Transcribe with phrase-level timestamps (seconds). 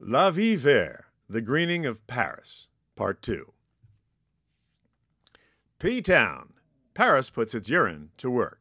[0.00, 3.52] La Vie Verte, The Greening of Paris, Part 2.
[5.80, 6.52] Pee Town,
[6.94, 8.60] Paris puts its urine to work.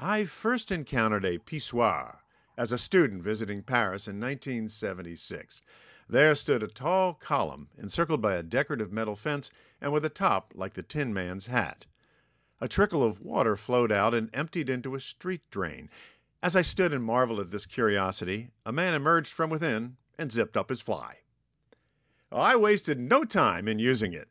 [0.00, 2.20] I first encountered a pissoir
[2.56, 5.60] as a student visiting Paris in 1976.
[6.08, 9.50] There stood a tall column encircled by a decorative metal fence
[9.82, 11.84] and with a top like the Tin Man's hat.
[12.58, 15.90] A trickle of water flowed out and emptied into a street drain.
[16.40, 20.56] As I stood and marveled at this curiosity, a man emerged from within and zipped
[20.56, 21.16] up his fly.
[22.30, 24.28] I wasted no time in using it.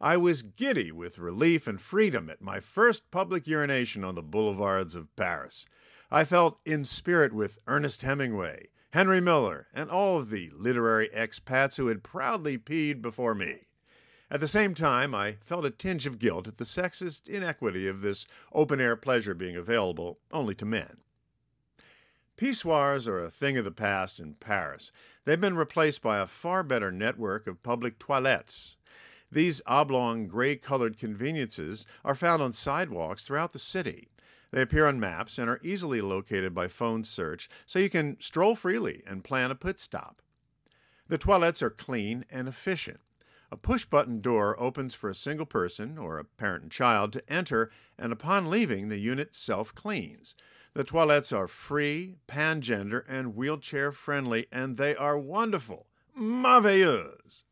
[0.00, 4.94] I was giddy with relief and freedom at my first public urination on the boulevards
[4.94, 5.66] of Paris.
[6.12, 11.76] I felt in spirit with Ernest Hemingway, Henry Miller, and all of the literary expats
[11.76, 13.66] who had proudly peed before me.
[14.30, 18.00] At the same time, I felt a tinge of guilt at the sexist inequity of
[18.00, 20.98] this open air pleasure being available only to men.
[22.38, 24.92] Pissoirs are a thing of the past in Paris.
[25.24, 28.76] They've been replaced by a far better network of public toilettes.
[29.30, 34.08] These oblong, gray colored conveniences are found on sidewalks throughout the city.
[34.52, 38.54] They appear on maps and are easily located by phone search, so you can stroll
[38.54, 40.22] freely and plan a pit stop.
[41.08, 43.00] The toilets are clean and efficient.
[43.50, 47.32] A push button door opens for a single person or a parent and child to
[47.32, 50.36] enter, and upon leaving, the unit self cleans.
[50.74, 55.86] The toilets are free, pangender, and wheelchair friendly, and they are wonderful.
[56.16, 57.44] Merveilleuse!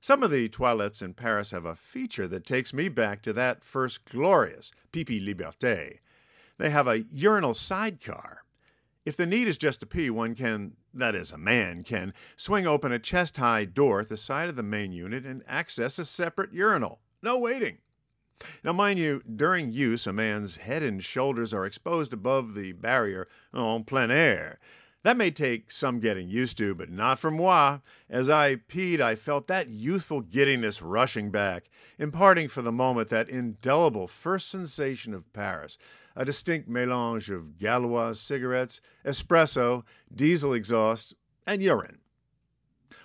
[0.00, 3.64] Some of the toilets in Paris have a feature that takes me back to that
[3.64, 5.98] first glorious Pipi Liberté.
[6.58, 8.44] They have a urinal sidecar.
[9.04, 12.66] If the need is just to pee, one can, that is, a man can, swing
[12.66, 16.04] open a chest high door at the side of the main unit and access a
[16.04, 17.00] separate urinal.
[17.22, 17.78] No waiting.
[18.62, 23.28] Now, mind you, during use, a man's head and shoulders are exposed above the barrier
[23.54, 24.58] en plein air.
[25.02, 27.78] That may take some getting used to, but not for moi.
[28.10, 33.28] As I peed, I felt that youthful giddiness rushing back, imparting for the moment that
[33.28, 35.78] indelible first sensation of Paris
[36.16, 41.14] a distinct melange of Gauloise cigarettes, espresso, diesel exhaust,
[41.46, 41.98] and urine.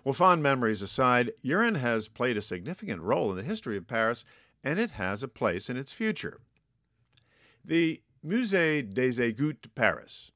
[0.04, 4.26] Well, fond memories aside, urine has played a significant role in the history of Paris,
[4.64, 6.40] and it has a place in its future.
[7.64, 10.32] The Musée des Égouts de Paris,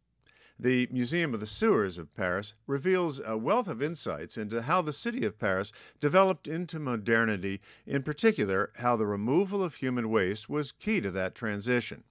[0.58, 4.94] the Museum of the Sewers of Paris, reveals a wealth of insights into how the
[4.94, 10.72] city of Paris developed into modernity, in particular, how the removal of human waste was
[10.72, 12.04] key to that transition.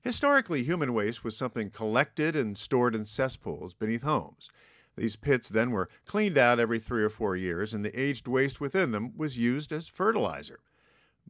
[0.00, 4.48] Historically, human waste was something collected and stored in cesspools beneath homes.
[4.96, 8.60] These pits then were cleaned out every three or four years, and the aged waste
[8.60, 10.60] within them was used as fertilizer.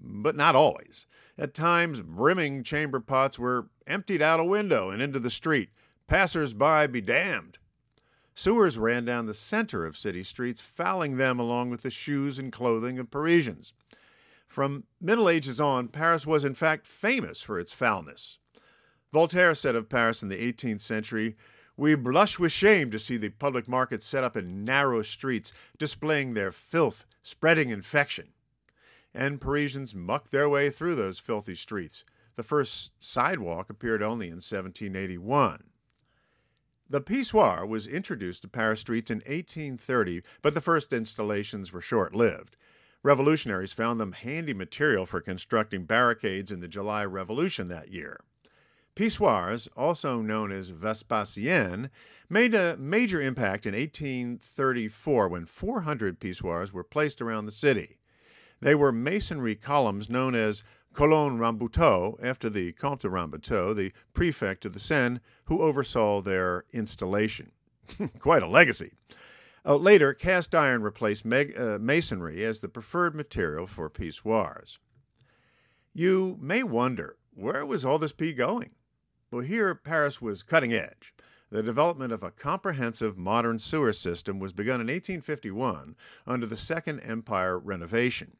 [0.01, 1.07] But not always.
[1.39, 5.71] At times, brimming chamber pots were emptied out a window and into the street.
[6.07, 7.59] Passers by be damned.
[8.35, 12.51] Sewers ran down the center of city streets, fouling them along with the shoes and
[12.51, 13.73] clothing of Parisians.
[14.49, 18.39] From Middle Ages on, Paris was in fact famous for its foulness.
[19.13, 21.37] Voltaire said of Paris in the 18th century,
[21.77, 26.35] We blush with shame to see the public markets set up in narrow streets, displaying
[26.35, 28.29] their filth, spreading infection.
[29.15, 32.05] And Parisians mucked their way through those filthy streets.
[32.37, 35.65] The first sidewalk appeared only in 1781.
[36.89, 42.15] The pissoir was introduced to Paris streets in 1830, but the first installations were short
[42.15, 42.57] lived.
[43.03, 48.21] Revolutionaries found them handy material for constructing barricades in the July Revolution that year.
[48.97, 51.91] Pissoirs, also known as Vespasiennes,
[52.29, 58.00] made a major impact in 1834 when 400 pissoirs were placed around the city.
[58.61, 60.63] They were masonry columns known as
[60.95, 66.65] colonnes Rambuteau, after the Comte de Rambuteau, the prefect of the Seine, who oversaw their
[66.73, 67.53] installation.
[68.19, 68.93] Quite a legacy.
[69.65, 74.79] Uh, later, cast iron replaced meg- uh, masonry as the preferred material for pissoirs.
[75.93, 78.71] You may wonder, where was all this pee going?
[79.31, 81.15] Well, here Paris was cutting edge.
[81.51, 85.97] The development of a comprehensive modern sewer system was begun in 1851
[86.27, 88.37] under the Second Empire renovation.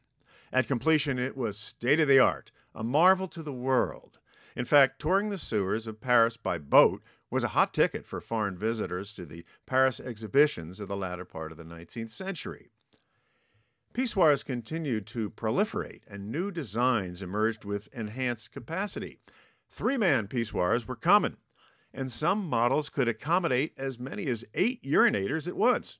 [0.53, 4.19] At completion, it was state of the art, a marvel to the world.
[4.57, 8.57] In fact, touring the sewers of Paris by boat was a hot ticket for foreign
[8.57, 12.71] visitors to the Paris exhibitions of the latter part of the 19th century.
[13.93, 19.19] Pissoirs continued to proliferate, and new designs emerged with enhanced capacity.
[19.69, 21.37] Three man pissoirs were common,
[21.93, 25.99] and some models could accommodate as many as eight urinators at once.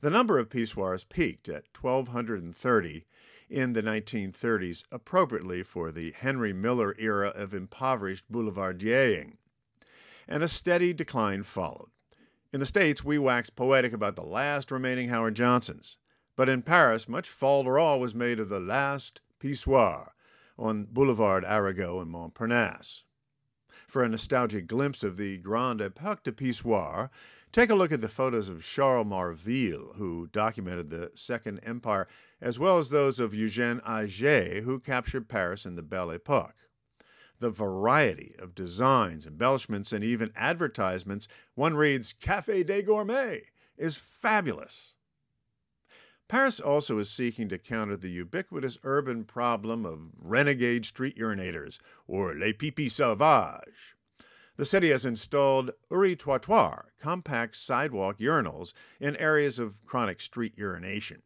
[0.00, 3.06] The number of pissoirs peaked at 1,230
[3.48, 9.38] in the 1930s, appropriately for the Henry Miller era of impoverished boulevardiering,
[10.28, 11.90] and a steady decline followed.
[12.52, 15.98] In the States, we wax poetic about the last remaining Howard Johnsons.
[16.36, 20.10] But in Paris, much falderal was made of the last pissoir
[20.58, 23.02] on Boulevard Arago and Montparnasse.
[23.88, 27.08] For a nostalgic glimpse of the Grande Epoque de Pissoir,
[27.56, 32.06] take a look at the photos of Charles Marville, who documented the Second Empire,
[32.38, 36.68] as well as those of Eugène Atget, who captured Paris in the Belle Epoque.
[37.40, 43.46] The variety of designs, embellishments, and even advertisements, one reads Café des Gourmets,
[43.78, 44.92] is fabulous.
[46.28, 52.34] Paris also is seeking to counter the ubiquitous urban problem of renegade street urinators, or
[52.34, 53.95] les pipis sauvages.
[54.56, 61.22] The city has installed uri-trottoir, compact sidewalk urinals, in areas of chronic street urination.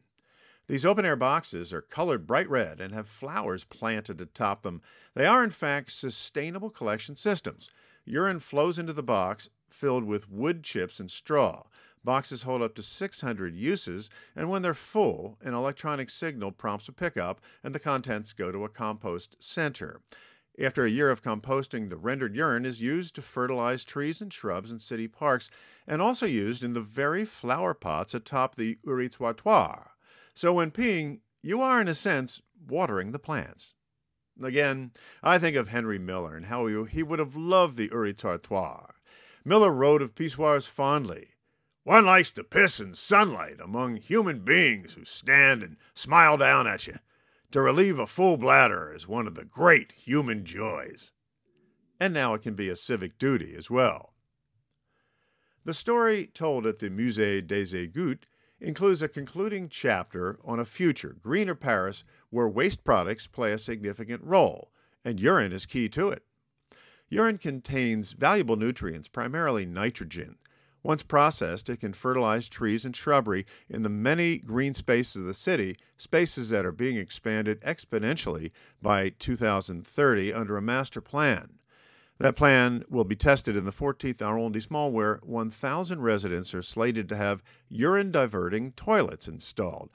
[0.67, 4.81] These open air boxes are colored bright red and have flowers planted atop them.
[5.15, 7.69] They are, in fact, sustainable collection systems.
[8.05, 11.63] Urine flows into the box filled with wood chips and straw.
[12.03, 16.91] Boxes hold up to 600 uses, and when they're full, an electronic signal prompts a
[16.91, 20.01] pickup, and the contents go to a compost center.
[20.61, 24.71] After a year of composting, the rendered urine is used to fertilize trees and shrubs
[24.71, 25.49] in city parks,
[25.87, 29.89] and also used in the very flower pots atop the uri-trottoir.
[30.35, 33.73] So when peeing, you are, in a sense, watering the plants.
[34.41, 34.91] Again,
[35.23, 38.91] I think of Henry Miller and how he would have loved the uri-trottoir.
[39.43, 41.29] Miller wrote of pissoirs fondly.
[41.83, 46.85] One likes to piss in sunlight among human beings who stand and smile down at
[46.85, 46.99] you.
[47.51, 51.11] To relieve a full bladder is one of the great human joys.
[51.99, 54.13] And now it can be a civic duty as well.
[55.65, 58.23] The story told at the Musée des Égouts
[58.61, 64.23] includes a concluding chapter on a future, greener Paris where waste products play a significant
[64.23, 64.71] role,
[65.03, 66.23] and urine is key to it.
[67.09, 70.37] Urine contains valuable nutrients, primarily nitrogen,
[70.83, 75.33] once processed, it can fertilize trees and shrubbery in the many green spaces of the
[75.33, 78.51] city, spaces that are being expanded exponentially
[78.81, 81.59] by 2030 under a master plan.
[82.17, 87.15] That plan will be tested in the 14th arrondissement, where 1,000 residents are slated to
[87.15, 89.89] have urine diverting toilets installed.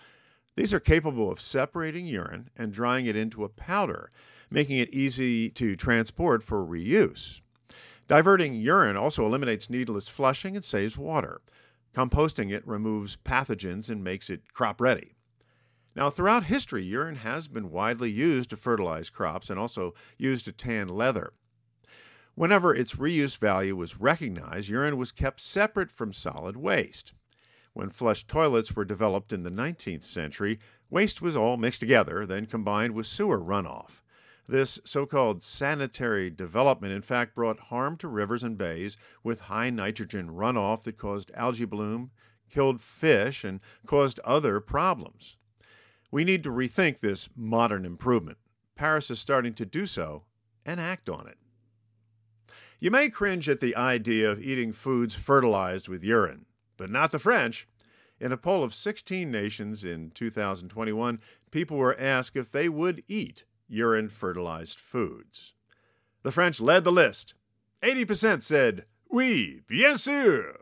[0.56, 4.11] These are capable of separating urine and drying it into a powder,
[4.50, 7.43] making it easy to transport for reuse.
[8.08, 11.41] Diverting urine also eliminates needless flushing and saves water.
[11.94, 15.17] Composting it removes pathogens and makes it crop ready.
[15.97, 20.53] Now, throughout history, urine has been widely used to fertilize crops and also used to
[20.53, 21.32] tan leather.
[22.35, 27.14] Whenever its reuse value was recognized, urine was kept separate from solid waste.
[27.73, 30.59] When flush toilets were developed in the 19th century,
[30.91, 34.02] waste was all mixed together, then combined with sewer runoff.
[34.48, 39.70] This so called sanitary development, in fact, brought harm to rivers and bays with high
[39.70, 42.12] nitrogen runoff that caused algae bloom,
[42.48, 45.37] killed fish, and caused other problems.
[46.12, 48.38] We need to rethink this modern improvement.
[48.76, 50.25] Paris is starting to do so
[50.64, 51.38] and act on it.
[52.78, 56.46] You may cringe at the idea of eating foods fertilized with urine,
[56.76, 57.66] but not the French.
[58.20, 61.20] In a poll of 16 nations in 2021,
[61.50, 65.54] people were asked if they would eat urine fertilized foods.
[66.22, 67.34] The French led the list.
[67.82, 70.56] 80% said, Oui, bien sûr.